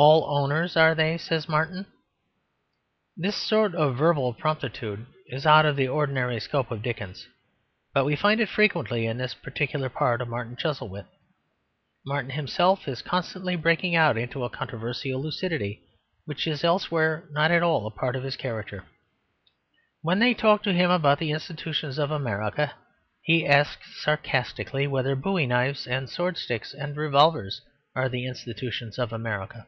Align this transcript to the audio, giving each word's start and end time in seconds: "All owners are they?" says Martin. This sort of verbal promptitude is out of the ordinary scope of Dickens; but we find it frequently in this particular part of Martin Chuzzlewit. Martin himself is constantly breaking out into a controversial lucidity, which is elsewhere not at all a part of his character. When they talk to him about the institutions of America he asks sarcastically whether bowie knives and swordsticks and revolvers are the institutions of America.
"All 0.00 0.26
owners 0.30 0.76
are 0.76 0.94
they?" 0.94 1.18
says 1.18 1.48
Martin. 1.48 1.84
This 3.16 3.34
sort 3.34 3.74
of 3.74 3.96
verbal 3.96 4.32
promptitude 4.32 5.06
is 5.26 5.44
out 5.44 5.66
of 5.66 5.74
the 5.74 5.88
ordinary 5.88 6.38
scope 6.38 6.70
of 6.70 6.82
Dickens; 6.84 7.26
but 7.92 8.04
we 8.04 8.14
find 8.14 8.38
it 8.40 8.48
frequently 8.48 9.06
in 9.06 9.18
this 9.18 9.34
particular 9.34 9.88
part 9.88 10.20
of 10.22 10.28
Martin 10.28 10.54
Chuzzlewit. 10.54 11.06
Martin 12.06 12.30
himself 12.30 12.86
is 12.86 13.02
constantly 13.02 13.56
breaking 13.56 13.96
out 13.96 14.16
into 14.16 14.44
a 14.44 14.48
controversial 14.50 15.20
lucidity, 15.20 15.82
which 16.26 16.46
is 16.46 16.62
elsewhere 16.62 17.26
not 17.32 17.50
at 17.50 17.64
all 17.64 17.84
a 17.84 17.90
part 17.90 18.14
of 18.14 18.22
his 18.22 18.36
character. 18.36 18.84
When 20.02 20.20
they 20.20 20.32
talk 20.32 20.62
to 20.62 20.72
him 20.72 20.92
about 20.92 21.18
the 21.18 21.32
institutions 21.32 21.98
of 21.98 22.12
America 22.12 22.72
he 23.22 23.44
asks 23.44 24.00
sarcastically 24.00 24.86
whether 24.86 25.16
bowie 25.16 25.48
knives 25.48 25.88
and 25.88 26.06
swordsticks 26.08 26.72
and 26.72 26.96
revolvers 26.96 27.60
are 27.96 28.08
the 28.08 28.26
institutions 28.28 28.96
of 28.96 29.12
America. 29.12 29.66